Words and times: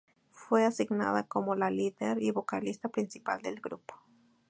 Fue 0.31 0.65
asignada 0.65 1.27
como 1.27 1.53
la 1.53 1.69
líder 1.69 2.23
y 2.23 2.31
vocalista 2.31 2.89
principal 2.89 3.39
del 3.43 3.61
grupo. 3.61 4.01